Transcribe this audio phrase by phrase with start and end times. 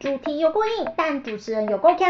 [0.00, 2.08] 主题有过硬，但主持人有够强。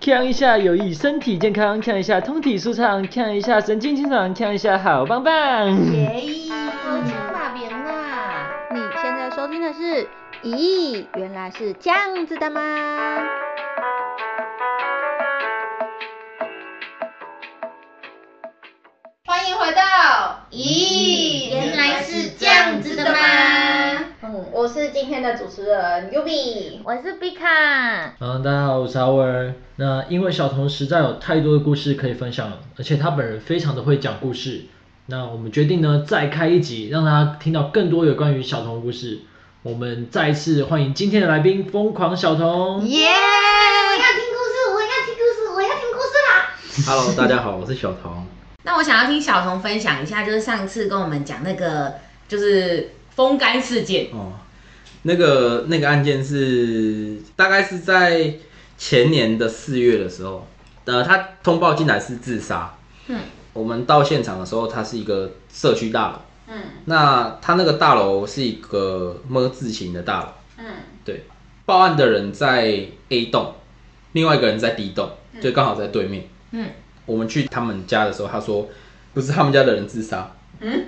[0.00, 5.66] 强一下有益身体健康，强一下通体舒畅，强一下神清气爽，强一下好棒棒。
[5.92, 6.22] 耶！
[6.50, 8.48] 我呛哪边啦！
[8.72, 10.08] 你现在收听的是，
[10.42, 13.37] 咦，原来是这样子的吗？
[24.88, 28.12] 是今天的主持人 Yubi，我是 Bika。
[28.20, 29.54] 嗯，大家好，我是阿文。
[29.76, 34.62] 那因为小童实在有太多的故事可以分享了，而且他本人非常的会讲故事。
[35.04, 39.18] 那我们决定呢，再开一集，让大家听到更多有关于小童的故事。
[39.62, 42.82] 我们再一次欢迎今天的来宾，疯狂小童。
[42.86, 43.08] 耶！
[43.08, 46.48] 我要听故事，我要听故事，我要听故事啦
[46.86, 48.24] ！Hello，大家好，我是小童。
[48.64, 52.92] 那我想要听小童分享一下，就是上次跟我们讲那个，就是。
[53.18, 54.30] 风干事件哦，
[55.02, 58.34] 那个那个案件是大概是在
[58.76, 60.46] 前年的四月的时候，
[60.84, 63.20] 呃，他通报进来是自杀，嗯，
[63.52, 70.64] 我们到现场的时候，他是一个社区大楼，嗯，那他那个大楼是一个么字形的大楼，嗯，
[71.04, 71.24] 对，
[71.64, 73.54] 报案的人在 A 栋，
[74.12, 75.10] 另外一个人在 D 栋，
[75.40, 76.70] 就刚好在对面，嗯，
[77.06, 78.68] 我们去他们家的时候，他说
[79.14, 80.86] 不是他们家的人自杀，嗯。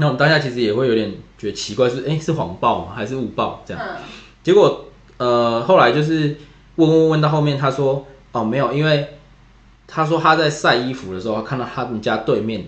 [0.00, 2.92] 那我们当下其实也会有点觉得奇怪，是哎，是谎报吗？
[2.94, 3.82] 还是误报这样？
[3.84, 3.96] 嗯、
[4.44, 4.84] 结果
[5.16, 6.36] 呃后来就是
[6.76, 9.08] 问问问到后面，他说哦没有，因为
[9.88, 12.66] 他说他在晒衣服的时候，看到他们家对面、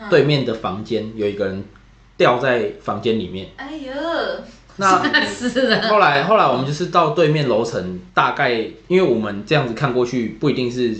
[0.00, 1.64] 嗯、对面的房间有一个人
[2.16, 3.50] 掉在房间里面。
[3.56, 3.92] 哎呦，
[4.78, 8.50] 那是后来后来我们就是到对面楼层，大概
[8.88, 10.96] 因为我们这样子看过去不一定是。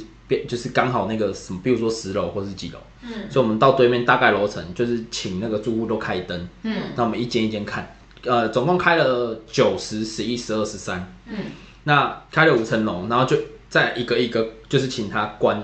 [0.48, 11.36] 就是刚好那个什么，比如说十楼或是几楼，嗯，所以我们到对面大概楼层，就是请那个住户都开灯，嗯，那我们一间一间看，呃，总共开了九十、十一、十二、十三，嗯，
[11.84, 13.36] 那开了五层楼，然后就
[13.68, 15.62] 再一个一个，就是请他关，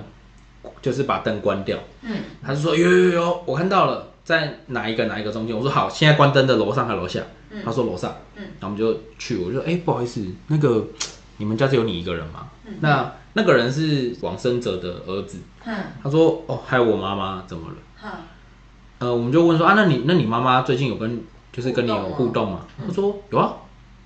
[0.81, 7.21] 就是把灯关掉，嗯，他就说有有有，我看到了，在哪一个哪一个中间，我说好，现在关灯的楼上还楼下？
[7.51, 10.85] 嗯，他说楼上，嗯，然后我们就去，我就说哎、欸，不好意思，那个
[11.39, 12.49] 你们家只有你一个人吗？
[12.67, 13.13] 嗯，那。
[13.37, 17.75] 那个人是往生者的儿子，嗯、他说哦，还有我妈妈怎么了？
[18.05, 18.11] 嗯、
[19.01, 21.21] 呃，我们就问说啊，那你那你妈妈最近有跟
[21.53, 22.61] 就是跟你有互动吗？
[22.87, 23.55] 他说有啊，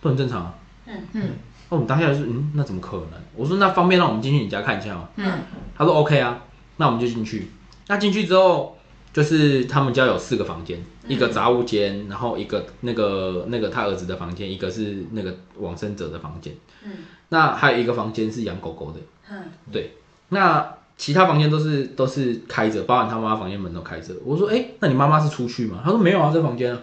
[0.01, 0.55] 都很正常啊。
[0.87, 1.23] 嗯嗯，
[1.69, 3.21] 那我们当下就是嗯，那怎么可能？
[3.37, 5.07] 我说那方便让我们进去你家看一下吗？
[5.17, 5.31] 嗯，
[5.77, 6.45] 他说 OK 啊，
[6.79, 7.51] 那我们就进去。
[7.89, 8.79] 那进去之后，
[9.13, 16.55] 就是他们家有四个房间，嗯、一个杂物间，然后一个那个那个他儿子的房间，一个是那个往生者的房间。
[16.85, 16.91] 嗯，
[17.31, 19.01] 那还有一个房间是养狗狗的。
[19.31, 19.93] 嗯，对，
[20.29, 24.15] 那其他房间都是都是开着，包含他妈妈房间门都开着。
[24.25, 25.81] 我说，哎、欸，那你妈妈是出去吗？
[25.85, 26.81] 他说没有啊，在房间啊。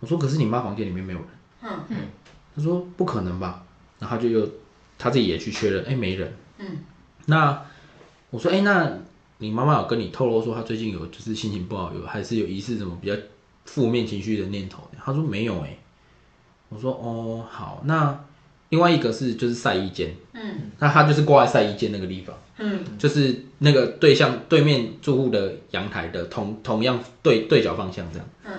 [0.00, 1.28] 我说，可是你妈房间里面没有人。
[1.62, 1.96] 嗯嗯，
[2.56, 3.62] 他说不可能吧？
[3.98, 4.48] 然后他就又
[4.98, 6.32] 他自己也去确认，哎、欸，没人。
[6.58, 6.66] 嗯，
[7.26, 7.62] 那
[8.30, 8.98] 我说，哎、欸，那
[9.38, 13.14] 你妈妈有跟你透露说她最近有就是心情不好，有还是有疑似什么比较
[13.70, 14.82] 负面情绪的念头？
[15.04, 15.78] 他说没有、欸，哎。
[16.68, 18.18] 我说，哦，好，那。
[18.70, 28.52] 另外一个是就是晒衣间，嗯，那他就是挂在晒衣间那个地方，嗯，就是那个对向对面住户的阳台的同同样对对角方向这样，嗯，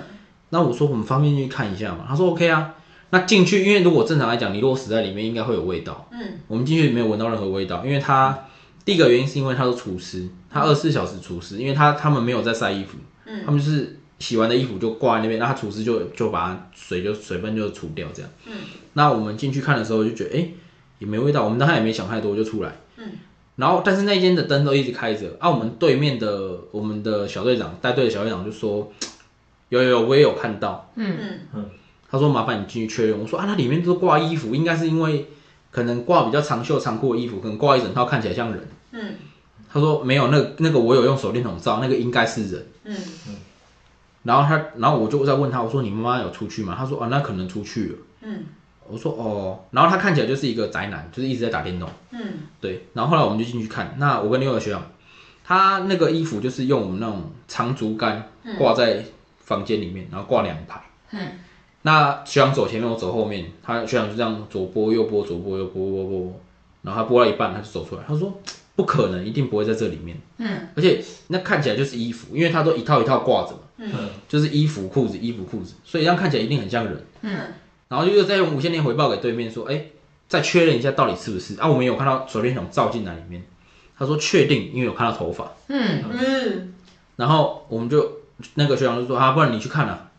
[0.49, 2.75] 那我说我们方便去看一下嘛，他说 OK 啊，
[3.11, 8.38] 那进去，因为如果正常来讲，你如果死在里面，应该会有味道，嗯，我们进去没有闻到任何味道，因为他
[8.83, 13.97] 第一个原因是因为他是厨师，他二十四小时厨师，因为他他们没有在晒衣服，嗯，他们就是。
[14.22, 18.32] 洗完的衣服就挂在那边，那他厨师就就把水就水分就除掉这样。
[18.46, 18.54] 嗯。
[18.94, 20.54] 那我们进去看的时候就觉得，哎、欸，
[21.00, 21.44] 也没味道。
[21.44, 22.78] 我们当时也没想太多就出来。
[22.98, 23.06] 嗯。
[23.56, 25.36] 然后，但是那间的灯都一直开着。
[25.40, 28.92] 啊，我们对面的我们的小队长带队的小队长就说，
[29.70, 30.92] 有有有，我也有看到。
[30.96, 31.66] 嗯嗯嗯。
[32.09, 33.20] 他说麻烦你进去确认。
[33.20, 35.28] 我说啊，那里面都挂衣服，应该是因为
[35.72, 38.68] 可能挂比较长袖长裤的衣服，可能挂一整套看起来像人。
[38.92, 39.16] 嗯。
[39.74, 42.68] 他说没有，那、那个我有用手电筒照，那个应该是人。
[42.84, 42.98] 嗯
[43.30, 43.36] 嗯。
[44.24, 46.76] 然后他，然后我就在问他，我说你妈妈有出去吗？
[46.78, 47.96] 他说啊，那可能出去了。
[48.22, 48.44] 嗯，
[48.88, 51.90] 我说哦，然后他看起来就是一个宅男，就是一直在打电动。
[52.12, 52.20] 嗯，
[52.59, 52.88] 对。
[52.94, 54.84] 然后后来我们就进去看，那我跟另外一个学长，
[55.44, 58.29] 他那个衣服就是用我们那种长竹竿
[58.59, 59.03] 挂在
[59.40, 60.82] 房间里面，然后挂两排。
[61.12, 61.28] 嗯，
[61.82, 66.41] 那学长走前面，我走后面，他学长就这样左拨右拨，左拨右拨，拨拨拨，
[66.84, 68.40] 然后他拨到一半，他就走出来，他说
[68.76, 70.16] 不可能，一定不会在这里面。
[70.38, 73.59] 嗯，而且那看起来就是衣服，因为他都一套一套挂着嘛。
[73.83, 73.91] 嗯，
[74.28, 77.03] 就是衣服、裤子、衣服、裤子，所以这样看起来一定很像人。
[77.22, 77.35] 嗯，
[77.87, 79.91] 然后就又再用无线电回报给对面说，哎、欸，
[80.28, 81.67] 再确认一下到底是不是啊？
[81.67, 83.43] 我们有看到手电筒照进来里面，
[83.97, 85.51] 他说确定，因为有看到头发。
[85.67, 86.73] 嗯嗯，
[87.16, 88.19] 然后我们就
[88.53, 90.09] 那个学长就说啊，不然你去看啊。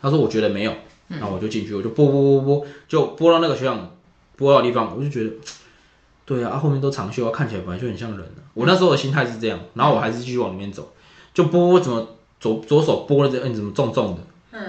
[0.00, 0.72] 他说我觉得没有，
[1.08, 3.96] 然后我就进去，我就拨拨拨拨，就拨到那个学长
[4.36, 5.30] 拨到的地方，我就觉得，
[6.24, 8.44] 对啊，啊后面都长袖啊，看起来本来就很像人啊。
[8.54, 10.92] 我那时候的心态是这样，然后我还是继续往里面走，
[11.32, 12.15] 就拨怎么
[12.46, 14.22] 左左手拨了这，嗯，怎么重重的？
[14.52, 14.60] 嗯。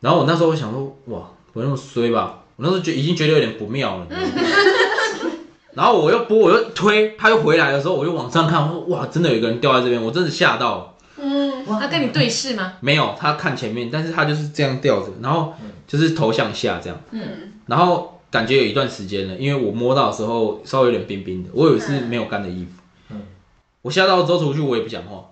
[0.00, 2.42] 然后我那时候我想说，哇，不那么衰吧？
[2.56, 4.06] 我那时候觉已经觉得有点不妙了。
[5.72, 10.96] 然后我又拨，我又推，他又回来的时候，我又往上看，我说哇，真的有一个人掉在这边，我真的吓到。
[11.16, 11.64] 嗯。
[11.64, 12.74] 他跟你对视吗？
[12.80, 15.54] 没有，他看前面，但是他就是这样吊着，然后
[15.86, 17.00] 就是头向下这样。
[17.12, 17.22] 嗯。
[17.66, 22.70] 然后感觉有一段时间了，因为我摸到的时候稍微有点冰冰的，我以为是没有干的衣服。
[23.10, 23.22] 嗯。
[23.82, 25.29] 我吓到之后出去，我也不讲话。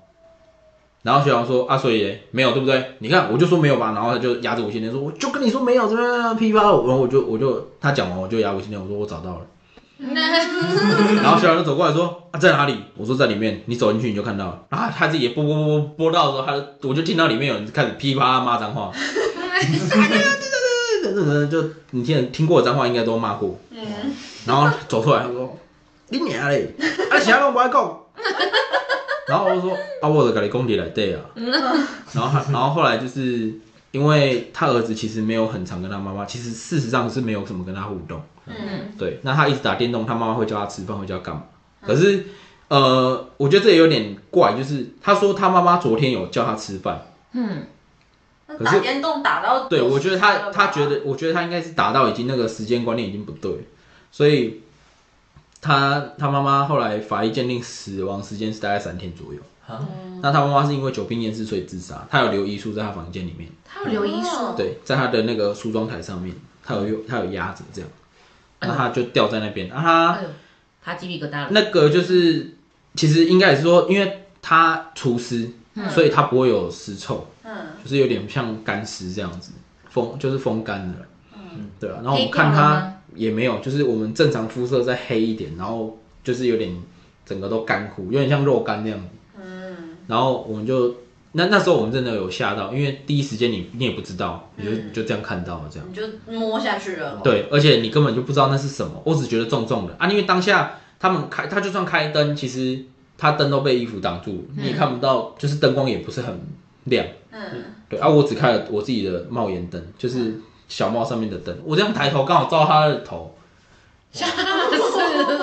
[1.02, 2.94] 然后学长说啊，所以没有对不对？
[2.98, 9.40] 你看我就说没有吧，然后他就压着无线电说，我就跟你说没有，怎么样噼啪，然后我就我就他讲完我就压无线电，我说我找到了。
[10.00, 12.76] 然后学长就走过来说啊，在哪里？
[12.96, 14.62] 我说在里面，你走进去你就看到了。
[14.68, 18.92] 然后他自己也播播播播到的时候，他我就听到里面有人开始噼啪骂脏话。
[21.50, 23.58] 就你听听过的脏话应该都骂过。
[24.46, 25.58] 然后走出来他说
[26.10, 26.72] 你娘嘞，
[27.10, 27.98] 啊其他都不爱讲。
[29.28, 31.20] 然后我就说啊，我的跟你讲起来对啊。
[32.12, 33.52] 然后然后后来就是
[33.90, 38.20] 因为他儿子其实没有很常跟他妈妈，其实事实上是没有什么跟他互动。
[38.46, 38.54] 嗯，
[38.98, 39.20] 对。
[39.22, 41.42] 那他一直打电动，他妈妈会叫他吃饭，会叫他干嘛？
[41.82, 42.25] 可是
[42.69, 47.02] 呃，我觉得这也有点怪，就是他说他妈妈昨天有叫他吃饭。
[47.32, 47.66] 嗯。
[48.46, 53.52] 可是打电动打到对，我觉得他他觉得，我觉得他应该是打到已经那个时间观念已经不对，
[54.10, 54.62] 所以。
[55.60, 59.40] 他他妈妈后来法医鉴定死亡时间是大概三天左右。
[59.70, 62.06] 嗯、那他妈妈是因为久病厌世所以自杀。
[62.08, 63.50] 他有留遗书在他房间里面。
[63.66, 64.55] 他有留遗书？
[64.56, 66.34] 对，在他的那个梳妆台上面，
[66.64, 67.90] 他有用他有压着这样，
[68.60, 69.70] 那他就掉在那边。
[69.70, 70.25] 啊他，哎、
[70.82, 71.49] 他鸡皮疙瘩了。
[71.50, 72.56] 那个就是
[72.94, 77.26] 其实应该也是说，因为他除湿，嗯、所以他不会有尸臭。
[77.44, 77.52] 嗯。
[77.84, 79.52] 就是有点像干尸这样子，
[79.90, 81.06] 风就是风干的。
[81.34, 81.69] 嗯。
[81.78, 82.94] 对啊，然后我们看他。
[83.18, 86.74] 也没有，就是我们正常肤色再黑一点，然后就是有点
[87.26, 89.06] 整个都干枯，有点像肉干那样子。
[89.36, 89.96] 嗯。
[90.06, 90.94] 然后我们就
[91.32, 95.86] 那那时候我们真的有吓到，因为第一时间你你也不知道，你就、嗯、就这样看到了这样。
[95.90, 97.20] 你就摸下去了。
[97.22, 102.78] 对，而且你根本就不知道那是什么，我只觉得重重的啊，因为当下他们开，他就算开灯，其实
[103.18, 106.40] 他灯都被衣服挡住，你也看不到，就是灯光也不是很
[106.84, 107.06] 亮。
[107.32, 107.40] 嗯。
[107.88, 110.40] 对啊，我只开了我自己的帽檐灯，就是。
[110.68, 113.34] 小猫上面的灯，我这样抬头刚好照他的头，
[114.12, 114.42] 吓死！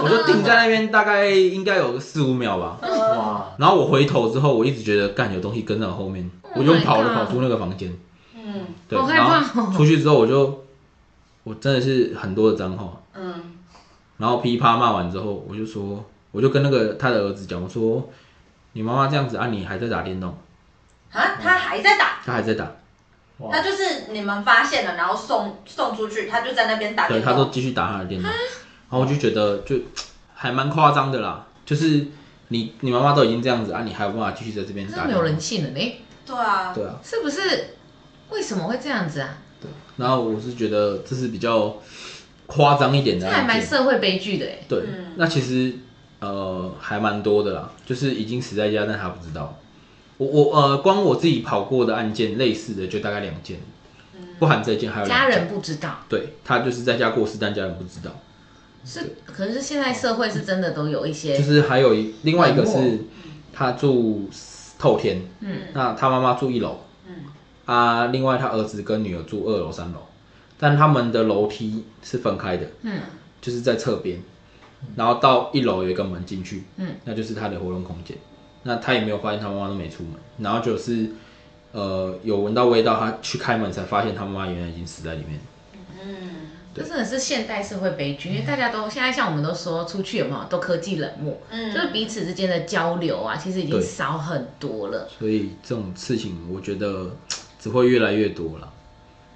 [0.01, 2.77] 我就定在那边，大概应该有个四五秒吧。
[2.81, 3.45] 哇！
[3.57, 7.91] 然后我回头之后，我一直觉得干有东西跟在我后面，我就跑了跑出那个房间。
[8.35, 8.99] 嗯，对。
[8.99, 10.63] 然后出去之后，我就
[11.43, 13.01] 我真的是很多的脏话。
[13.15, 13.33] 嗯。
[14.17, 18.09] 然后噼啪骂完之后，我就说，我就跟那个他的儿子讲，我说
[18.73, 20.29] 你妈妈这样子啊，你还在打电动？
[21.11, 21.21] 啊？
[21.41, 22.19] 他还在打？
[22.23, 22.71] 他还在打。
[23.37, 27.21] 那就是你们发现了，然后送送出去，他就在那边打电动。
[27.21, 28.37] 对，他都继续打他的电话，然
[28.91, 29.75] 后我就觉得就
[30.33, 31.45] 还蛮夸张的啦。
[31.65, 32.07] 就是
[32.47, 35.05] 你你妈妈都已经这样子啊，你还有办法继续在这边打？
[35.05, 36.01] 没有人性了呢。
[36.25, 36.73] 对啊。
[36.73, 36.95] 对啊。
[37.03, 37.75] 是不是？
[38.29, 39.37] 为什么会这样子啊？
[39.59, 39.69] 对。
[39.97, 41.75] 然后我是觉得这是比较
[42.45, 44.59] 夸张一点的，这还蛮社会悲剧的哎。
[44.69, 44.79] 对，
[45.17, 45.73] 那其实
[46.19, 49.59] 呃还蛮多的啦，就是已经死在家，但他不知道。
[50.17, 53.59] 我我呃，光我自己跑过的案件，类似的就大概两件，
[54.39, 58.11] 不含这件还有家人不知道，对，他就是在家过世，但家人不知道。
[58.85, 62.99] 是，可是现在社会是真的都有一些，就是还有一另外一个是，
[63.51, 64.29] 他住
[64.77, 67.15] 透天，嗯，那他妈妈住一楼，嗯，
[67.65, 69.99] 啊，另外他儿子跟女儿住二楼三楼，
[70.57, 72.99] 但他们的楼梯是分开的，嗯，
[73.41, 74.21] 就是在侧边，
[74.95, 78.15] 然后到一楼有一个门进去，嗯，那就是他的活动空间。
[78.67, 81.11] 那他也没有发现他妈妈都没出门，然后就是，
[81.71, 85.39] 呃，有闻到味道，他去开门才发现他妈妈原来已经死在里面。
[86.03, 86.31] 嗯，
[86.73, 95.07] 这真的是现代社会悲剧，因为大家都现在像我们都说出去有没有都科技冷漠，嗯，就是彼此之间的交流啊，其实已经少很多了。
[95.19, 97.15] 所以这种事情，我觉得
[97.61, 98.73] 只会越来越多了。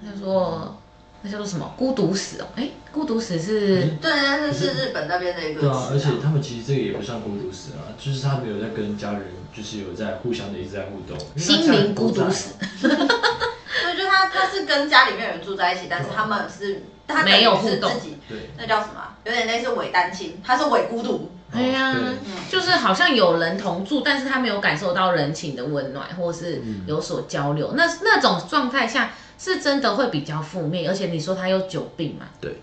[0.04, 0.76] 他说。
[1.22, 2.46] 那叫做什么孤独死哦？
[2.56, 3.82] 哎、欸，孤独死是？
[4.00, 5.60] 对，那是日本那边的一个。
[5.60, 9.22] 对啊，而且他们其实这个也不算孤独死啊，就是他们有在跟家人，
[9.54, 11.18] 就是有在互相的一直在互动。
[11.36, 12.54] 心灵孤独死。
[12.80, 17.92] 对，就他他是跟家里面人住在一起，但是他们是他没有互动。
[18.28, 18.50] 对。
[18.56, 19.02] 那叫什么？
[19.24, 21.30] 有点类似伪单亲，他是伪孤独。
[21.52, 21.94] 对呀，
[22.50, 27.68] 就是好像有人同住，但是他没有感受到人情的温暖，或是有所交流。
[27.72, 29.10] 嗯、那那种状态下。
[29.42, 32.26] 是真的会比较负面，而且你说他有久病嘛？
[32.42, 32.60] 对，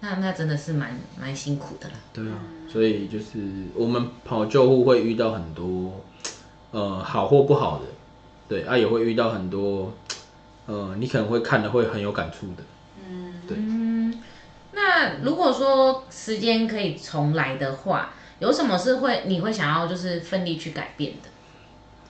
[0.00, 1.94] 那那真的是蛮蛮辛苦的啦。
[2.12, 2.34] 对啊，
[2.68, 3.38] 所以就是
[3.76, 6.04] 我们跑救护会遇到很多，
[6.72, 7.84] 呃，好或不好的，
[8.48, 9.92] 对啊，也会遇到很多，
[10.66, 12.64] 呃，你可能会看的会很有感触的。
[13.08, 13.56] 嗯，对。
[14.72, 21.30] 那如果说时间可以重来的话，有什么是会你会想要就是奋力去改变的？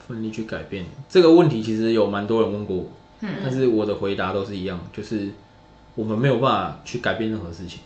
[0.06, 2.86] 奋力去改变这个问题，其实有蛮多人问过我，
[3.20, 5.30] 嗯，但是我的回答都是一样，就是
[5.94, 7.80] 我们没有办法去改变任何事情。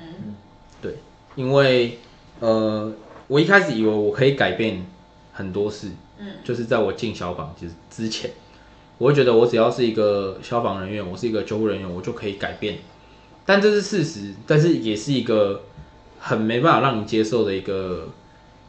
[0.00, 0.34] 嗯，
[0.80, 0.96] 对，
[1.34, 1.98] 因为
[2.40, 2.92] 呃，
[3.28, 4.86] 我一开始以为我可以改变
[5.32, 5.88] 很多事，
[6.18, 8.30] 嗯，就是在我进消防就是之前，
[8.96, 12.78] 我会觉得我只要是一个消防人员，我是一个救护人员，我就可以改变。
[13.44, 15.62] 但这是事实，但是也是一个
[16.24, 18.08] 很没办法让你接受的一个，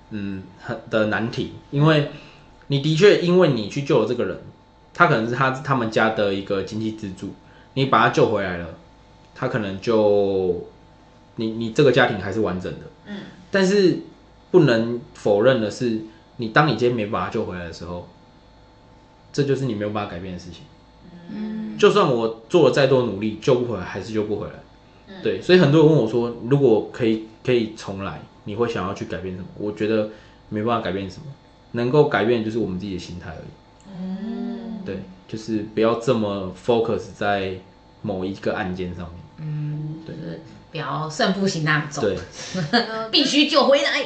[0.09, 2.09] 嗯，很的难题，因为
[2.67, 4.41] 你的确因为你去救了这个人，
[4.91, 7.29] 他可能是他他们家的一个经济支柱，
[7.75, 8.69] 你把他救回来了，
[9.35, 10.65] 他可能就，
[11.35, 13.19] 你你这个家庭还是完整的，嗯，
[13.51, 13.99] 但是
[14.49, 16.01] 不能否认的是，
[16.37, 18.09] 你当你今天没把他救回来的时候，
[19.31, 20.63] 这就是你没有办法改变的事情，
[21.29, 24.53] 嗯，就算我做了再多努力，救不回来还是救不回来。
[25.21, 29.47] 对，所以很多人问我说，如果可以可以重来，你会想要去改变什么？
[29.57, 30.09] 我觉得
[30.49, 31.25] 没办法改变什么，
[31.71, 33.91] 能够改变就是我们自己的心态而已。
[33.99, 37.53] 嗯，对，就是不要这么 focus 在
[38.01, 39.17] 某一个案件上面。
[39.39, 40.15] 嗯，对，
[40.71, 42.03] 不要胜负心那么重。
[42.03, 42.17] 对，
[43.11, 44.05] 必须救回来。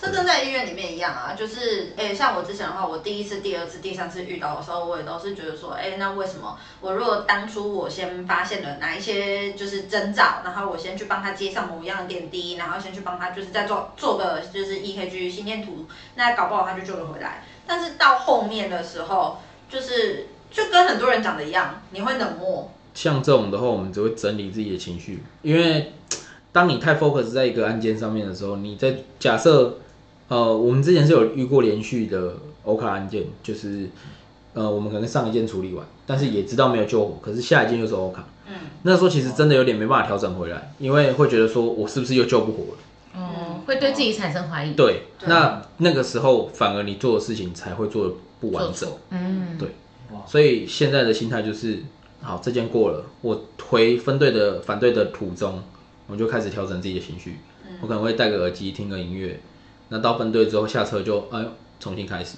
[0.00, 17.42] 这跟在医院里面一样啊，就是，诶，像我之前的话，我第一次、第二次、第三次遇到的时候，我也都是觉得说，诶，那为什么我如果当初我先发现了哪一些就是征兆，然后我先去帮他接上某一样的点滴，然后先去帮他就是再做做个就是 EKG 心电图，那搞不好他就救了回来。
[17.66, 19.38] 但是到后面的时候，
[19.68, 22.70] 就是就跟很多人讲的一样，你会冷漠。
[22.94, 25.92] 像这种的话，我们只会整理自己的情绪，因为
[26.52, 29.76] 当你太 focus 在一个案件上面的时候，你在假设。
[30.28, 33.88] 呃，我们之前是有遇过连续的欧卡案件，就是
[34.54, 38.26] 呃，我们可能上一件处理完，但是也知道没有救活，可是下一件又是欧卡。
[38.46, 42.78] 嗯，那时候其实真的有点没办法调整回来，因为会觉得说我是不是又救不活了？
[43.14, 44.74] 哦，会对自己产生怀疑。
[44.74, 48.88] 对，那那个时候反而你做的事情才会做的不完整。
[49.10, 49.68] 嗯，对。
[50.26, 51.82] 所以现在的心态就是，
[52.22, 55.62] 好，这件过了，我回分队的反对的途中，
[56.06, 57.36] 我就开始调整自己的情绪，
[57.82, 59.38] 我可能会戴个耳机听个音乐。
[59.90, 61.48] 那到分队之后下车就哎呦
[61.80, 62.36] 重新开始。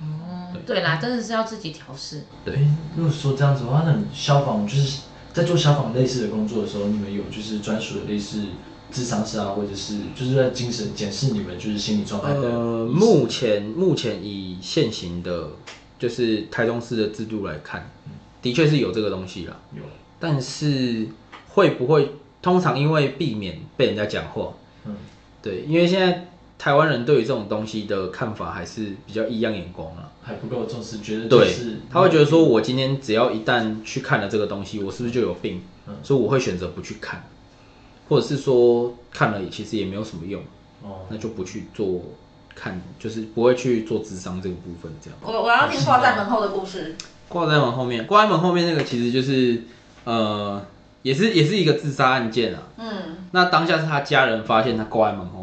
[0.00, 2.22] 哦，对啦，真的是要自己调试。
[2.44, 2.66] 对，
[2.96, 8.44] 如果说这样子的话，那消防就是在做消防类似的工作的时候，你们有就是专属的类似
[8.90, 12.40] 智商师啊，或者是就是在精神检视你们就是心理状态的。
[12.40, 15.50] 呃，目前目前以现行的，
[15.98, 17.90] 就是台中市的制度来看，
[18.40, 19.56] 的确是有这个东西啦。
[19.76, 19.82] 有，
[20.18, 21.06] 但是
[21.50, 24.54] 会不会通常因为避免被人家讲话？
[24.86, 24.96] 嗯，
[25.42, 26.26] 对，因为现在。
[26.60, 35.62] 台湾人对于这种东西的看法还是比较异样眼光啊，还不够重视，觉得就是对，他会觉得说，我今天只要一旦去看了这个东西，我是不是就有病？
[35.88, 37.24] 嗯，所以我会选择不去看，
[38.10, 40.42] 或者是说看了其实也没有什么用，
[40.82, 42.02] 哦，那就不去做
[42.54, 45.18] 看，就是不会去做智商这个部分这样。
[45.22, 46.94] 我我要听挂在门后的故事。
[47.30, 49.62] 挂在门后面，挂在门后面那个其实就是
[50.04, 50.62] 呃，
[51.00, 52.64] 也是也是一个自杀案件啊。
[52.76, 55.39] 嗯，那当下是他家人发现他挂在门后面。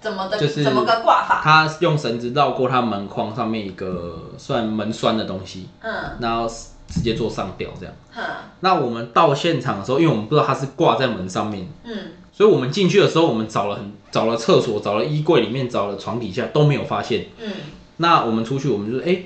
[0.00, 0.38] 怎么的？
[0.38, 1.40] 就是怎么个挂法？
[1.42, 6.48] 他用绳子绕过他门框上面一个算门栓的东西，嗯，然后
[6.88, 7.94] 直接做上吊这样。
[8.16, 8.24] 嗯，
[8.60, 11.96] 那我们到现场的时候，因为我们不知道他是挂在门上面，嗯，
[12.32, 17.26] 所以我们进去的时候，我们找了很找了厕所，找了衣柜里面，找了床底下都没有发现。
[17.38, 17.52] 嗯，
[17.98, 19.22] 那我们出去，我们就说，哎，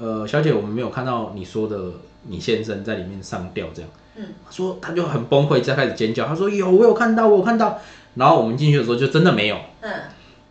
[0.00, 1.78] 呃，小姐，我们没有看到你说的
[2.26, 3.90] 你先生在里面上吊这样。
[4.16, 7.78] 嗯，他说他就很崩溃，再开始尖叫，他说有，我有看到，我有看到。
[8.14, 9.90] 然后我们进去的时候就真的没有，嗯，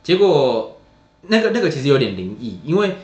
[0.01, 0.80] 结果
[1.24, 2.96] 那个那个其实有点灵异，因为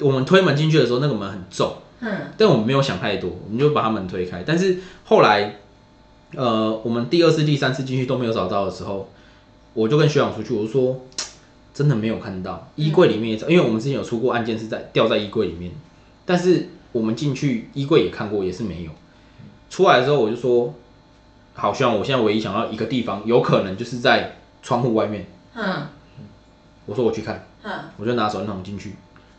[0.00, 4.42] 我们推门进去的时候那个门很重，嗯，但我们没有想太多，我们就把他门推开。
[4.44, 5.60] 但是后来，
[6.34, 9.08] 呃，我们第二次、第三次进去都没有找到的时候，
[9.72, 11.00] 我就跟学长出去，我就说
[11.72, 15.70] 真的没有看到衣柜里面也，因为我们之前有出过案件是在掉在衣柜里面，
[16.26, 18.90] 但是我们进去衣柜也看过，也是没有。
[19.70, 20.74] 出来的时候我就说。
[21.54, 25.26] 好像我现在唯一想到一个地方，有可能就是在窗户外面。
[25.54, 25.86] 嗯，
[26.86, 27.46] 我说我去看。
[27.64, 28.96] 嗯，我就拿手电筒进去，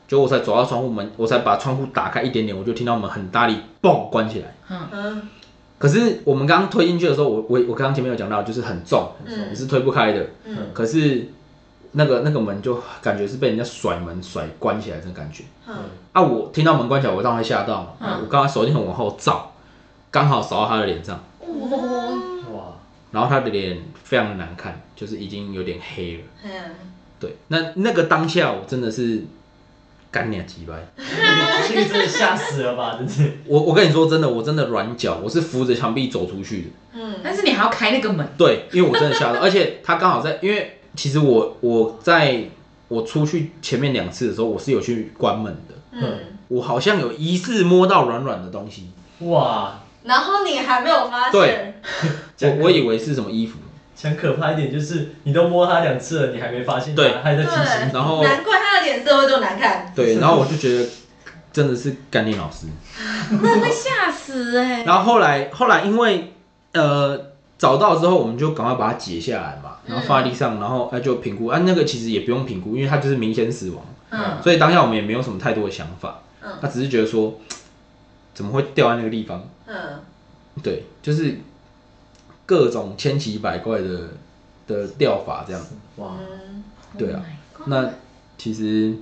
[0.08, 4.56] 结果我才走到窗户门，我才把窗户打开一点点，我就听到门很大力嘣关起来。
[4.70, 5.30] 嗯嗯。
[5.78, 10.26] 可是我们刚刚推进去的时候，我我我刚刚前面有讲到，就是很重，很重，你是推不开的。
[10.46, 10.58] 嗯。
[10.72, 11.28] 可是
[11.92, 15.44] 那个那个门就感觉是被人家甩门甩关起来的感觉。
[15.68, 15.76] 嗯。
[16.14, 17.98] 啊，我听到门关起来，我当然会吓到。
[18.00, 18.22] 嗯。
[18.22, 19.52] 我刚刚手电筒往后照，
[20.10, 21.22] 刚好扫到他的脸上。
[22.54, 22.74] 哇！
[23.12, 26.24] 然后他的脸非常的难看，就是已经有点黑了。
[26.44, 26.52] 嗯，
[27.20, 29.24] 对，那那个当下我真的是
[30.10, 30.74] 干你鸡掰！
[31.68, 32.96] 这个 真的吓死了吧？
[32.98, 33.38] 真是。
[33.46, 36.68] 我我跟你说真的，我真的软脚，我是扶着墙壁走出去的。
[36.94, 42.46] 嗯，但是你还要开那个门，对，因为我真的吓到， 而且他刚好在，因为其实我我在
[42.88, 45.76] 我出去前面两次的时候，我是有去关门的。
[45.92, 48.90] 嗯，我好像有疑似摸到软软的东西，
[49.28, 51.82] 哇，然后你还没有发现。
[52.38, 53.58] 对， 我我以为是什么衣服，
[53.96, 57.12] 讲可怕一点就是你都摸他两次了，你还没发现他对。
[57.24, 57.90] 还在提醒。
[57.94, 59.92] 然后难怪他的脸色会这么难看。
[59.96, 60.86] 对， 然后我就觉得
[61.52, 62.68] 真的是干练老师。
[63.42, 66.34] 那会吓死哎、然后后来后来因为
[66.74, 76.52] 呃找到之后，我们就赶快把它解下来嘛，然后放在地上，然后哎就评估，啊那个其实也不用评估，因为它就是明显死亡，嗯，所以当下我们也没有什么太多的想法，嗯。
[76.62, 77.40] 他只是觉得说
[78.34, 80.00] 怎么会掉在那个地方，嗯，
[80.64, 81.38] 对，就是
[82.46, 84.10] 各种千奇百怪的
[84.68, 85.62] 的掉法这样，
[85.98, 86.64] 哇，嗯，
[86.98, 87.24] 对啊
[87.60, 87.90] Oh 那
[88.38, 88.94] 其实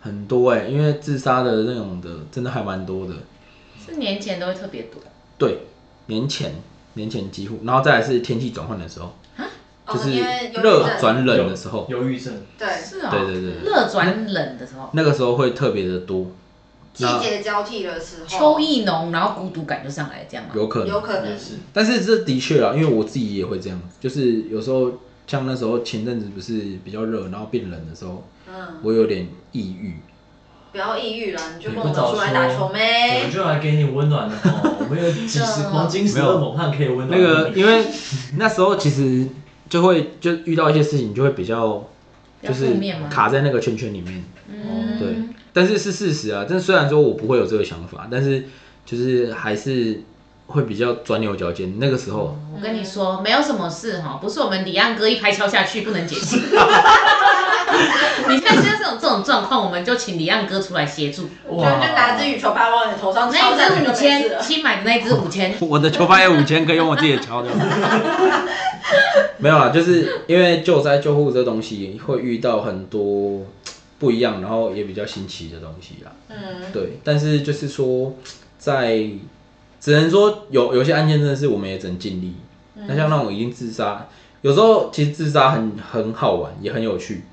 [0.00, 3.14] 很多哎、因为自杀的那种的真的还蛮多的，
[3.84, 5.00] 是年前都会特别多，
[5.38, 5.60] 对，
[6.06, 6.54] 年前
[6.94, 9.14] 年前几乎，然后再来是天气转换的时候，
[9.86, 10.10] 就是
[10.60, 13.64] 热转冷的时候，忧郁症，对，是啊，对对对对。
[13.64, 16.26] 热转冷的时候，那个时候会特别的多，
[17.06, 20.52] 季节交替的时候，秋意浓，然后孤独感就上来，这样吗？
[20.54, 21.38] 有可能有，可能。
[21.38, 24.92] 是，但是这的确啊，因为我自己也会这样，就是有时候
[25.26, 29.94] 像那时候前阵子不是比较热，然后变冷的时候，嗯，我有点抑郁，
[30.72, 33.30] 不要抑郁了，你就跟我出来打球呗我？
[33.30, 37.84] 就来给你温暖的 哦，我们有几十公斤十二猛汉可以温暖那个因为
[38.36, 39.26] 那时候其实
[39.68, 41.86] 就会就遇到一些事情，就会比较
[42.42, 44.24] 就是负面吗卡在那个圈圈里面。
[44.50, 45.17] 嗯，对，
[45.52, 46.46] 但是是事实啊。
[46.48, 48.44] 但虽然说我不会有这个想法，但是
[48.86, 50.02] 就是还是
[50.46, 51.74] 会比较钻牛角尖。
[51.78, 56.38] 那个时候，我跟你说，没有什么事哈，不是我们李安哥一拍敲下去不能解释。
[58.28, 61.24] 你看，像这种这种状况，我们就请李安哥出来协助。
[61.48, 64.42] 就就拿支羽球拍往你头上那一只五千。
[64.42, 67.50] 新买的那一支五千， 我的球拍有五千，可以用我自己的敲的。
[69.36, 73.42] 没有啦，就是因为救灾救护这东西会遇到很多
[73.98, 76.12] 不一样，然后也比较新奇的东西啦。
[76.28, 78.14] 嗯，对，但是就是说，
[78.58, 79.08] 在
[79.80, 82.34] 只能说有有些案件真的是我们也只能尽力。
[82.74, 84.06] 那像那种已经自杀，
[84.40, 87.24] 有时候其实自杀很很好玩，也很有趣。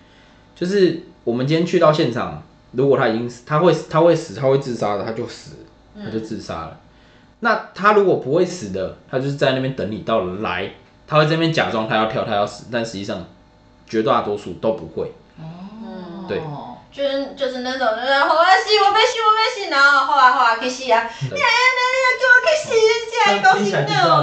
[0.56, 6.80] 就是我们今天去到现场，如果他已经死他会他会死，他会自杀的，他就死了，他就自杀了。
[7.42, 10.72] 那他如果不会死的，他就是在那边等你到了来，
[11.06, 13.24] 他会在那边假装他要跳，他要死，但实际上
[13.86, 15.12] 绝大多数都不会。
[16.26, 16.42] 嗯对
[16.96, 22.72] 就是就是那种就是好啊死我要死我要死，然后后来后来去死啊，哎呀那你要叫我去死，
[23.12, 23.66] 这现在高兴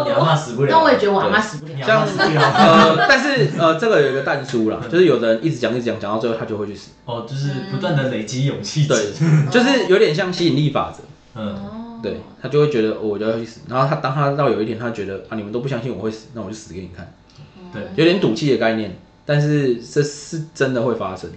[0.08, 0.24] 的。
[0.24, 0.68] 妈死不了。
[0.70, 1.72] 那我也觉得我阿妈死不了。
[1.74, 2.40] 你阿妈死不了。
[2.96, 6.92] 呃，但是呃，这个有一个淡书啦，就是有的人一直讲一直讲，讲到最后他就会去死。
[7.04, 8.88] 哦，就是不断的累积勇气值。
[8.88, 11.02] 对，就是有点像吸引力法则。
[11.34, 17.12] 嗯，哦对他就会觉得、哦我就要去死，然后他当他到有一天他觉得啊你们都不相信我会死，那我就死给你看，
[17.70, 21.30] 对，有点赌气的概念，但是这是真的会发生。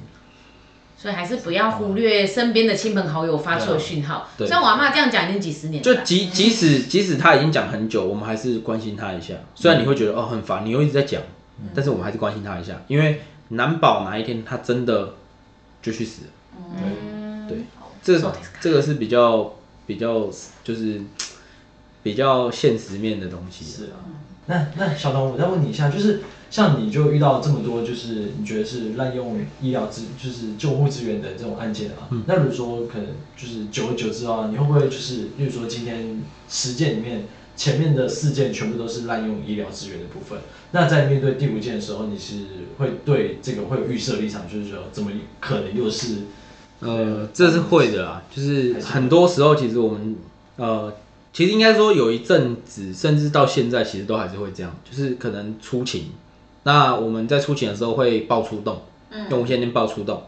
[1.04, 4.28] 所以还是不要忽略身边的亲朋好友发出的讯号。
[4.36, 5.84] 对像我阿妈这样讲已经几十年了。
[5.84, 9.34] 就即即使即 使他已经讲很久，我们还是关心他一下。
[9.54, 11.22] 虽然你会觉得哦很烦，你又一直在讲，
[11.74, 15.14] 但是我们还是关心他一下，因为难保哪一天他真的
[15.80, 16.28] 就去死了。
[16.76, 17.58] 嗯，对，
[18.02, 19.54] 这そうですか这个是比较
[19.86, 20.28] 比较
[20.62, 21.00] 就是
[22.02, 23.64] 比较现实面的东西。
[23.64, 24.04] 是啊。
[24.46, 26.20] 那那小童，我再问你一下，就是
[26.55, 32.07] 像你就遇到这么多，就是你觉得是滥用医疗资，就是救护资源的这种案件啊。
[32.27, 37.25] 那比如果说可能就是久而久之啊，你会不会就是，例如说今天十件里面
[37.57, 40.39] 前面的四件全部都是滥用医疗资源的部分，
[40.71, 42.35] 那在面对第五件的时候，你是
[42.77, 46.19] 会对这个会有预设立场，就是说怎么可能又是
[46.79, 50.15] 呃，这是会的啦，就是很多时候其实我们
[50.55, 50.93] 呃，
[51.33, 56.05] 其实应该说有一阵子，甚至到现在其实都还是会这样，就是可能出勤，
[56.65, 58.81] 那我们在出勤的时候会报出动，
[59.29, 60.23] 用无线电报出动，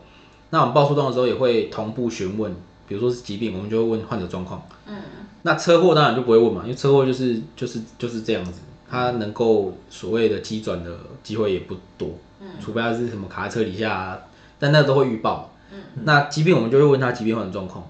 [0.51, 2.55] 那我们报出动的时候也会同步询问，
[2.87, 4.95] 比如说是疾病，我们就会问患者状况，嗯，
[5.41, 12.47] 那车祸当然就不会问嘛，因为车祸就是就是就是这样子，它能够所谓的机转的机会也不多，嗯。
[12.61, 14.19] 除非他是什么卡在车底下、啊，
[14.59, 15.51] 但那都会预报。
[15.71, 15.79] 嗯。
[16.03, 17.85] 那疾病我们就会问他疾病患者状况。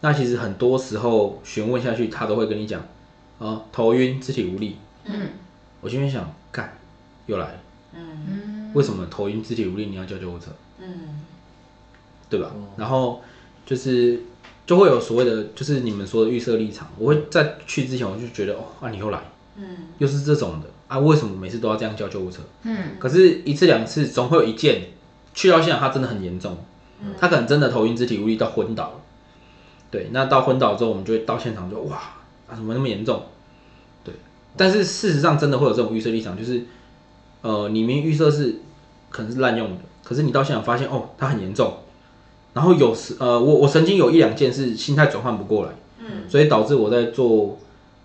[0.00, 2.80] 那其实很多时候询问下去，他都会跟你讲，
[3.40, 4.76] 啊，头晕、肢体无力。
[5.06, 5.30] 嗯。
[5.80, 6.72] 我心里想，干，
[7.26, 7.54] 又来了，
[7.94, 10.46] 嗯，为什么头晕、肢体无力你要叫救护车？
[10.80, 11.20] 嗯，
[12.28, 12.50] 对吧？
[12.76, 13.22] 然后
[13.64, 14.20] 就是
[14.66, 16.88] 就会有所谓的，就是你们说的预设立场。
[16.98, 19.20] 我会在去之前我就觉得，哦，啊你又来，
[19.56, 22.42] 嗯，又是这种的啊，为什么每次都要这样叫救护车？
[22.62, 24.90] 嗯，可是，一次两次总会有一件
[25.34, 26.56] 去到现场，他真的很严重，
[27.18, 29.00] 他可能真的头晕、肢体无力到昏倒了。
[29.90, 31.96] 对，那到昏倒之后，我们就会到现场就，哇，
[32.48, 33.22] 啊怎么那么严重？
[34.04, 34.14] 对，
[34.56, 36.62] 但是事实上真的会有这种预设立场，就是
[37.42, 38.56] 呃，你明明预设是
[39.10, 41.78] 可能是滥用的，可是你到现场发现哦，它很严重，
[42.54, 47.58] 然后有时呃，我我曾经有一两件是心态转换不过来，嗯，所以导致我在做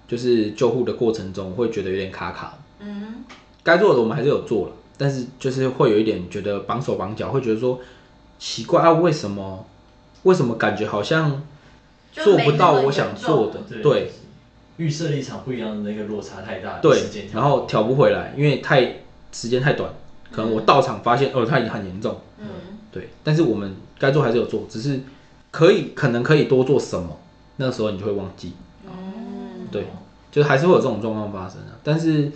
[0.07, 3.23] 就是救护的过程中会觉得有点卡卡，嗯，
[3.63, 7.79] 该做的我们还是有做了，但是就是会有一点觉得绑手绑脚，会觉得说
[8.39, 9.65] 奇怪啊，为什么
[10.23, 11.43] 为什么感觉好像。
[12.15, 14.11] 做不到我想做的，对，
[14.77, 16.95] 预设立场不一样的那个落差太大，对，
[17.33, 18.97] 然后调不回来，因为太
[19.33, 19.91] 时间太短，
[20.31, 22.45] 可能我到场发现哦，他已经很严重，嗯，
[22.91, 25.01] 对，但是我们该做还是有做，只是
[25.51, 27.19] 可以可能可以多做什么，
[27.57, 28.53] 那时候你就会忘记，
[28.85, 29.87] 嗯，对，
[30.31, 32.31] 就还是会有这种状况发生啊，但是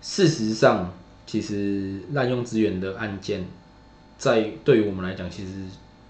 [0.00, 0.92] 事实上，
[1.26, 3.44] 其实滥用资源的案件，
[4.16, 5.52] 在对于我们来讲，其实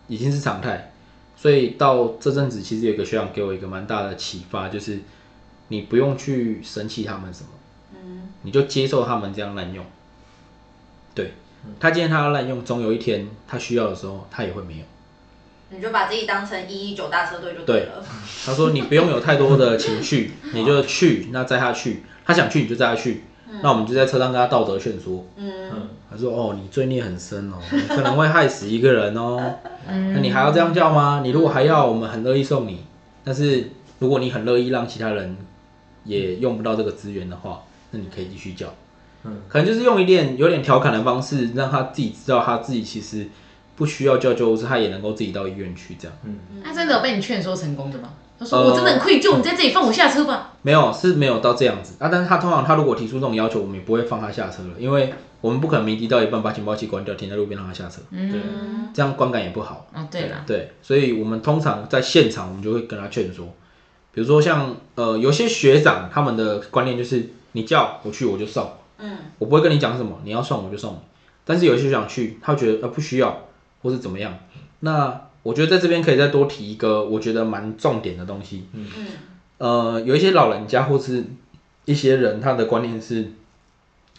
[0.06, 0.92] 已经是常态。
[1.36, 4.98] 所以到这阵子，其实有一个学长给我一个蛮大的启发，就是
[5.68, 7.48] 你不用去生气他们什么，
[7.94, 9.84] 嗯，你就接受他们这样滥用。
[11.18, 11.32] 对，
[11.80, 14.84] 他今天他要滥用，总有一天他需要的时候，他也会没有。
[15.70, 18.00] 你就把自己当成一一九大车队就对了。
[18.00, 18.04] 对，
[18.46, 23.24] 他说你不用有太多的情绪， 你就去，那载他去，他想去你就载他去。
[23.62, 29.56] 那我们就在车上跟他道德劝说，嗯，他说哦，你罪孽很深哦，你可能会害死一个人哦，
[29.88, 31.22] 那你还要这样叫吗？
[31.24, 32.84] 你如果还要，我们很乐意送你，
[33.24, 35.34] 但是如果你很乐意让其他人
[36.04, 38.74] 也用不到这个资源的话，那你可以继续叫，
[39.28, 43.28] 嗯，可能就是用一点有点调侃的方式，让他自己知道他自己其实
[43.76, 48.10] 不需要叫救护车，他也能够自己到医院去这样，嗯，那真的有被你劝说成功的吗？
[48.40, 50.52] 他说：“我真的很愧疚，呃、你在这里放我下车吧。
[50.62, 52.08] ”没有，是没有到这样子啊。
[52.08, 58.00] 但是他通常他如果提出这种要求，我们也不会放他下车了，因为我们不可能鸣笛到一半把警报器关掉，停在路边让他下车。
[58.12, 58.40] 嗯，对，
[58.94, 59.88] 这样观感也不好。
[59.92, 63.44] 哦，对了，对，所以我们通常在现场，我们就会跟他劝说，
[64.12, 70.98] 比如说像呃，有些学长他们的观念就是，你叫我去我就送，嗯，我不会跟你讲什么，你要送我就送你。
[71.44, 73.46] 但是有些学长去，他觉得呃不需要，
[73.82, 74.38] 或是怎么样，
[74.80, 75.22] 那。
[75.44, 78.66] 我觉得在这边可以再多提一个，我觉得蛮重点的东西。
[78.72, 78.86] 嗯
[79.56, 81.24] 呃，有一些老人家或是
[81.86, 83.32] 一些人，他的观念是，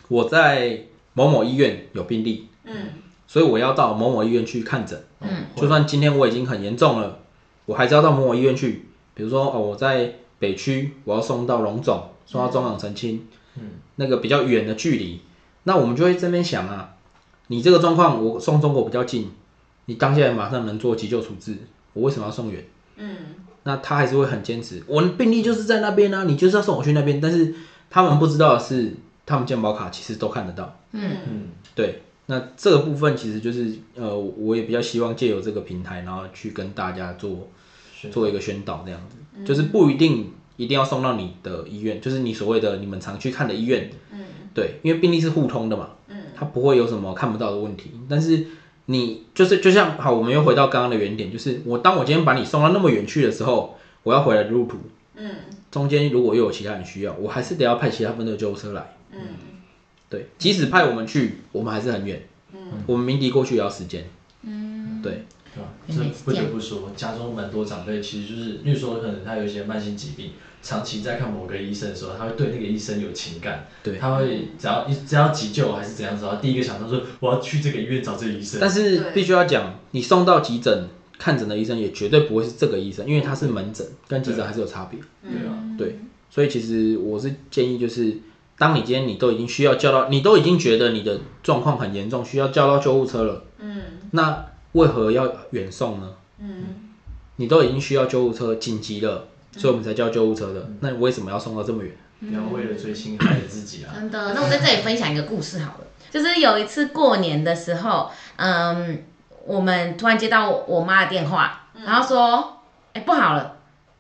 [0.08, 2.74] 我在某某医院有病例，嗯，
[3.28, 5.00] 所以我要到某某医院去看诊。
[5.20, 7.20] 嗯，就算今天我已经很严重了，
[7.66, 8.86] 我还是要到某某医院去。
[9.14, 13.22] 比如说哦，我在北区，我要送到龙总，送到中港澄清，嗯，
[13.96, 15.22] 那个比较远的距离，
[15.64, 16.96] 那我们就会这边想啊，
[17.48, 19.32] 你这个状况，我送中国比较近。
[19.86, 21.58] 你当下马上能做急救处置，
[21.94, 22.64] 我为什么要送远？
[22.98, 23.16] 嗯，
[23.64, 27.20] 那他还是会很坚持，我的病例就是在那边啊，你就是要送我去那边。
[27.20, 27.56] 但是
[27.90, 28.94] 他们不知道的是，
[29.26, 30.80] 他们健保卡其实都看得到。
[30.92, 37.50] 嗯嗯，对，那这个部分其实就是呃，我也比较希望借由这个平台，然后去跟大家做
[38.12, 43.90] 做一个宣导，这样子，嗯、就是不一定一定要送到你的医院，就是你所谓的你们常去看的医院。
[44.12, 44.20] 嗯，
[44.54, 48.46] 对，因为病历是互通的嘛，嗯，它不会有什么看不到的问题，但是。
[48.92, 54.80] 你就是就像好，我们又回到刚刚的原点，就是我当我今天把你送到那么远去的时候，我要回来的路途，
[55.14, 55.30] 嗯，
[55.70, 59.20] 中间如果又有其他人需要，我还是得要派其他分的救护车来，嗯，
[60.10, 64.10] 对，即使派我们去，我们还是很远，嗯，我们鸣笛过去也要时间，
[64.42, 65.70] 嗯，对，对吧？
[65.88, 70.32] 这不得不说，家中蛮多长辈其实就是，例如说可能他有一些慢性疾病。
[70.62, 78.60] 长期在看某个医生的时候，他会对那个医生有情感，对，他会只要一只要急救还是怎样子，他第一个想到说我要去这个医院找这个医生。
[78.60, 85.00] 但是必须要讲，你送到急诊看诊的医生也绝对不会是这个医生，因为他是门诊，跟急诊还是有差别。
[85.24, 88.18] 对啊，对，所以其实我是建议，就是
[88.58, 96.12] 当你今天你都已经需要叫到，你都已经觉得你的状况很严重，需要叫到救护车了，嗯，那为何要远送呢？
[96.40, 96.64] 嗯，
[97.38, 99.28] 你都已经需要救护车，紧急了。
[99.58, 101.96] 所以我们才叫救护车的，那你为什么要送到这么远？
[102.22, 103.96] 不要为了追心爱的自己啊！
[103.96, 109.06] 真的，那我在这里分享一个故事好了，就是有一次过年的时候，嗯，
[109.46, 113.56] 我们突然接到我妈的电话，然后说，哎，不好了，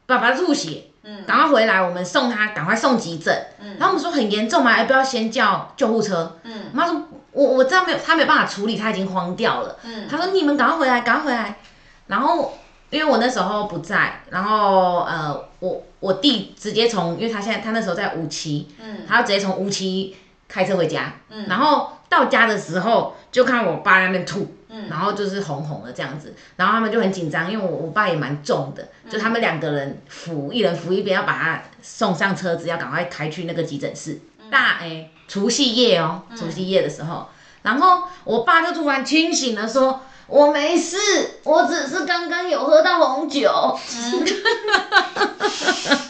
[0.05, 3.33] 爸爸吐血，嗯，赶快回来，我们送他，赶快送急诊。
[3.61, 4.77] 嗯，然后我们说很严重吗？
[4.77, 6.37] 要不要先叫救护车？
[6.43, 9.77] 嗯，妈说，我我知道没有，他没有办法处理，他已经慌掉了。
[9.83, 11.57] 嗯，他说你们赶快回来，赶快回来，
[12.07, 12.53] 然后。
[12.91, 20.13] 因为我那时候不在，然后呃，我我弟直接从，因为他现在他那时候在梧栖，嗯，他要直接从梧栖
[20.47, 34.19] 开车回家，嗯，然后到家的时候就看我爸在那边吐，嗯，然后就是红红的这样子，然后他们就很紧张，因为我我爸也蛮重的，就他们两个人扶，一人扶一边，要把他送上车子，要赶快开去那个急诊室。
[34.49, 37.27] 大哎，除夕夜哦，除夕夜的时候，
[37.61, 40.01] 然后我爸就突然清醒了，说。
[40.29, 40.97] 我没事，
[41.43, 43.77] 我只是刚刚有喝到红酒。
[43.97, 44.25] 嗯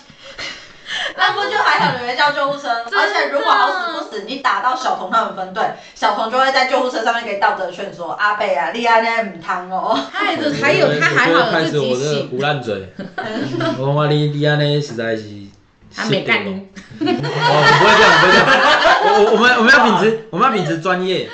[1.15, 2.69] 那不就还好，有人叫救护车。
[2.69, 12.29] 而且如果好死不死，你打到小童他们分队，小童就会在救护车上面给道德劝说：“阿贝啊，你安尼唔通哦。”还有还有他还好有自己醒。
[12.33, 12.93] 我烂嘴，
[13.77, 15.23] 我讲你你安尼实在是。
[15.95, 16.67] 他没干你。
[17.01, 18.45] 哦，不会这样，不会这样。
[19.11, 21.29] 我我我们我们要秉持我们要秉持专业，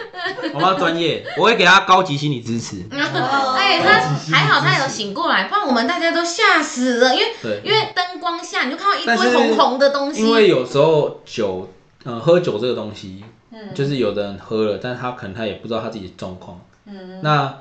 [0.53, 2.83] 我们要专业，我会给他高级心理支持。
[2.91, 3.99] 哎，他
[4.35, 10.21] 还好，他有醒过来，不然我们大家都吓死了，因为因为灯光下你就看到一堆红红的东西。
[10.21, 11.69] 因为有时候酒，
[12.03, 16.59] 呃，喝酒这个东西，嗯就是有的人喝了，但是他可能他也不知道他自己的状况。
[16.85, 17.21] 嗯。
[17.21, 17.57] 那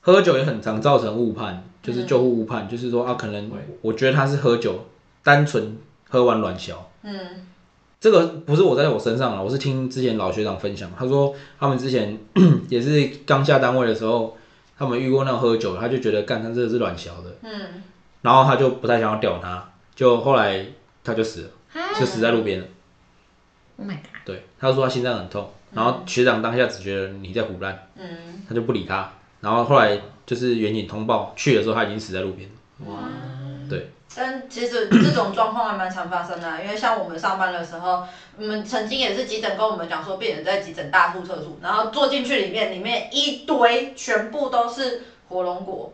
[0.00, 3.50] 喝酒也很常造成误判，就是救护误判，就是说啊，可能
[3.80, 4.84] 我觉得他是喝酒，
[5.22, 6.90] 单纯喝完乱小。
[7.02, 7.46] 嗯。
[8.04, 12.18] 这个不是我在我身上了，我是听之前老学长分享，他说他们之前
[12.68, 14.36] 也是刚下单位的时候，
[14.76, 17.82] 他们遇过那种喝酒，他就觉得干他这个是软小的，嗯，
[18.20, 20.66] 然后他就不太想要屌他，就后来
[21.02, 21.48] 他就死了，
[21.98, 22.66] 就死在路边了。
[23.78, 24.20] Oh my god！
[24.26, 28.06] 对，他说他心脏很痛，然后学长当下只觉得你在唬烂，嗯，
[28.46, 32.54] 他就不理他，然后后来就是远景通报去的时候，他已经死在路边了。
[32.92, 33.08] 哇，
[33.68, 33.90] 对。
[34.16, 45.92] 但其实这种状况还蛮常发生的，因为像我们上班的时候，我们曾经也是急诊跟我们讲说，病人在急诊大吐特吐，然后坐进去里面，里面一堆全部都是火龙果，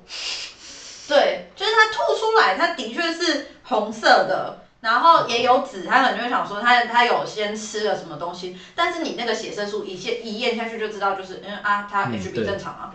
[1.09, 12.95] 对，就是他吐出来，它的确是红色的，然后也有籽，他可能就会想说他他有先吃了什么东西，但是你那个血色素一验一验下去就知道，就是嗯啊，他 HB 正常啊。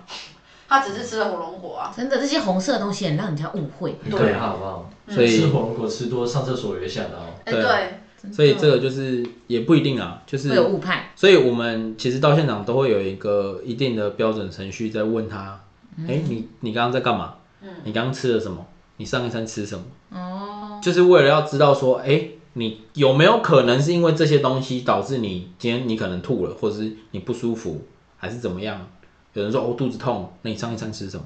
[0.67, 1.93] 他只是吃了火龙果啊！
[1.95, 3.97] 真的，这些红色的东西很让人家误会。
[4.09, 4.91] 对，好不好？
[5.07, 7.11] 所以吃火龙果吃多，上厕所也会吓到。
[7.45, 11.05] 对，对，所以这个就是也不一定啊，就是会有误判。
[11.15, 15.61] 所以我们其实到现场都会有一个一定的标准程序在问他：
[16.07, 17.35] 哎，你你刚刚在干嘛？
[17.61, 18.65] 嗯你刚刚吃了什么？
[18.97, 19.83] 你上一餐吃什么？
[20.17, 27.81] 哦，就是为了要知道说，哎，你有没有可能是因为这些东西导致你今天你可能吐了，或者是你不舒服，
[28.17, 28.87] 还是怎么样？
[29.35, 31.23] 有人说哦，肚子痛，那你上一餐吃什么？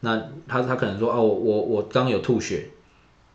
[0.00, 0.16] 那
[0.48, 2.68] 他他可能说哦，我我我刚有吐血，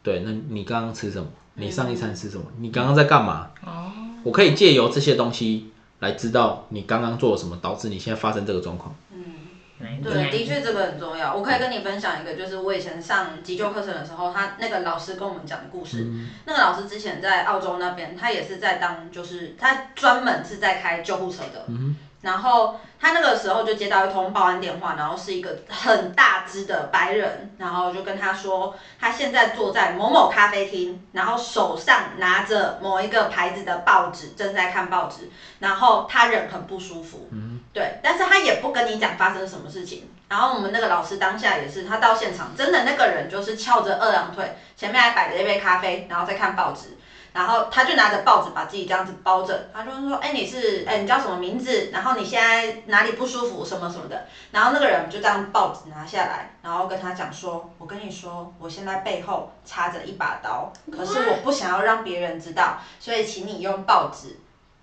[0.02, 1.28] 对，那你刚刚吃什么？
[1.56, 2.46] 你上一餐吃什么？
[2.58, 3.50] 你刚刚在干嘛？
[3.66, 3.92] 哦，
[4.24, 8.96] 我可以借由这些东西来知道你刚刚做了什么，导致你现在发生这个状况。
[9.12, 11.36] 嗯，对，的确这个很重要。
[11.36, 16.04] 我可以跟你分享一个，就是我以前上急救课程的时候，他那个老师跟我们讲的故事。
[16.04, 21.66] 嗯、那个老师之前在澳洲那边，他也是在当，就是他专门是在开救护车的。
[21.68, 35.30] 嗯然后他那个时候就接到一通报案电话，然后是一个很大只的白人，然后就跟他说，他现在坐在某某咖啡厅，然后手上拿着某一个牌子的报纸，正在看报纸，
[35.60, 40.10] 然后他人很不舒服，嗯，对，但是他也不跟你讲发生什么事情。
[40.30, 46.98] 然后我们那个老师当下也是，他到现场，真的那个人就是翘着二郎腿，前面还摆着一杯咖啡，然后在看报纸。
[47.34, 51.90] 然后他就拿着报纸把自己这样子包着，他就说：“哎，你是哎，你叫什么名字？
[51.92, 53.64] 然后你现在哪里不舒服？
[53.64, 64.38] 什么什么的。”然后那个人就这样报纸拿下来，然后跟他讲说：“我跟你说，我现在背后插着一把刀，可是我不想要让别人知道，所以请你用报纸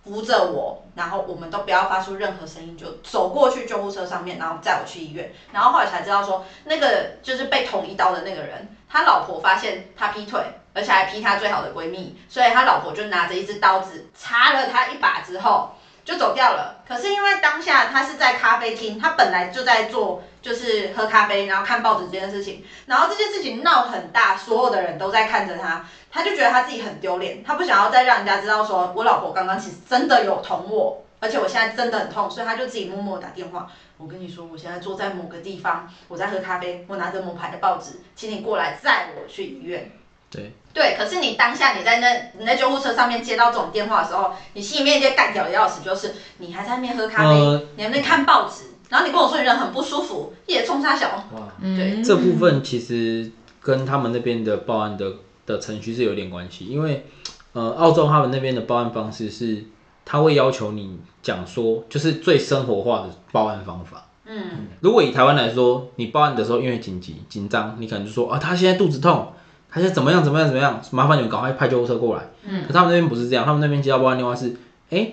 [0.08, 5.30] 扶着我，然后我们都不要发出任何声音，就走过去救护车上面，然后载我去医院。
[5.52, 10.40] 然后后来才知道说，那个就是被捅一刀的那个人，他老婆发现他劈腿。”
[10.74, 15.72] 而且还劈她最好的闺蜜，所以他老婆就拿着一支刀子插了他一把之后
[16.04, 16.84] 就走掉了。
[16.86, 33.68] 可是因为当下他是在咖啡厅，他本来就在做就是喝咖啡，然后看报纸这件事情，然后这件事情闹很大，所有的人都在看着他，他就觉得他自己很丢脸，他不想要再让人家知道说我老婆刚刚其实真的有捅我，而且我现在真的很痛，所以他就自己默默打电话。
[33.96, 39.90] 我跟你说，我现在坐在某个地方，我在喝咖啡，我拿着某牌的报纸，请你过来载我去医院。
[40.30, 51.08] 对对，可是你当下你在那你在救护车上面接到这种电话的时候，你心里面就干掉的要死，就是你还在那边喝咖啡，呃、你还在那看报纸，然后你跟我说你人很不舒服，也冲三小。
[51.32, 55.12] 哇，对，嗯、这部分其实跟他们那边的报案的
[55.46, 57.06] 的程序是有点关系，因为
[57.52, 59.64] 呃，澳洲他们那边的报案方式是，
[60.04, 64.06] 他会要求你讲说，就是最生活化的报案方法。
[64.26, 69.32] 嗯，如果以台湾来说，你报案的时候因为紧急紧张，你可能就说啊，他现在肚子痛。
[69.70, 70.80] 他现在怎么样怎么样怎么样？
[70.92, 72.30] 麻烦你们赶快派救护车过来。
[72.42, 74.56] 嗯，可他们那边不是这样，他们那边接到报案电话是：
[74.88, 75.12] 哎，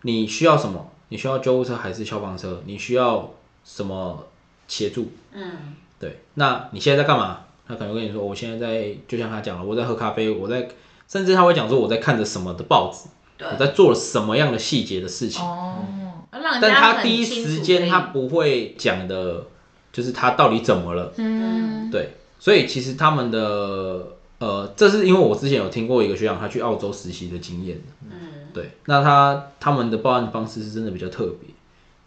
[0.00, 0.88] 你需要什么？
[1.12, 2.62] 你需要救护车还是消防车？
[2.64, 4.26] 你需要什么
[4.66, 5.12] 协助？
[5.32, 6.20] 嗯，对。
[6.32, 7.40] 那你现在在干嘛？
[7.68, 10.66] 他可能跟你说，我现在在，就像他讲了，我在喝咖啡，我在，
[11.06, 13.10] 甚至他会讲说我在看着什么的报纸，
[13.44, 15.44] 我在做了什么样的细节的事情。
[15.44, 15.84] 哦，
[16.30, 19.44] 但他第一时间他不会讲的
[19.92, 21.12] 就是他到底怎么了？
[21.18, 27.78] 嗯，对，所以其实他们的呃，这是因为我之前有听过一个学长他去澳洲实习的经验，
[28.10, 31.50] 嗯，对，那他他们的报案方式是真的比较特别。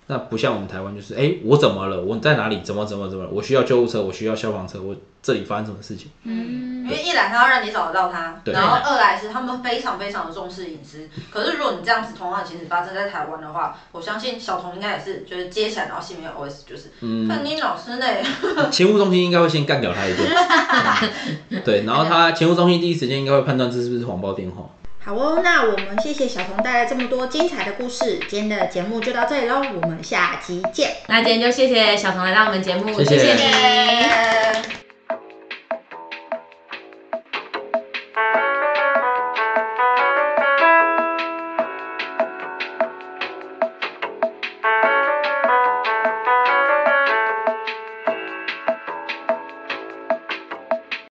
[0.07, 1.99] 那不像我们台湾，就是哎、欸，我怎么了？
[1.99, 2.61] 我在哪里？
[2.61, 3.27] 怎么怎么怎么？
[3.31, 6.11] 我需要救护车，我需要消防车，我这里发生什么事情？
[6.25, 11.09] 嗯，因为一来他要让你找得到他，对然后二来是他们非常非常的重视隐私。
[11.31, 18.05] 可是如果你这样子同样的情形发生在台湾的话，我相信小童应该也是就是接起来，然后心里面 OS 就是，嗯，看你老师呢，
[18.69, 20.29] 勤务中心应该会先干掉他一顿，
[21.65, 24.69] 对，然后他勤务中心第一时间应该会判断这是不是谎报电话。
[25.05, 30.95] 好哦，那我们谢谢小童带来这么多精彩的故事，今天的节目就到这里喽，我们下期见。
[31.07, 34.84] 那今天就谢谢小童来到我们节目，谢谢，谢谢你。